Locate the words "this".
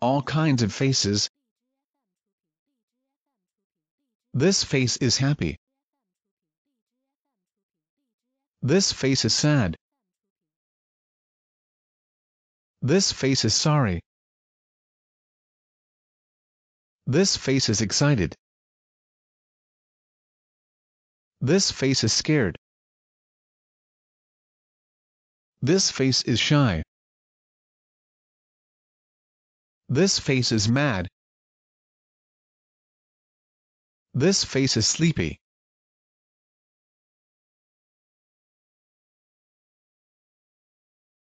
4.34-4.64, 8.62-8.92, 12.82-13.12, 17.06-17.36, 21.40-21.70, 25.62-25.90, 29.88-30.18, 34.14-34.44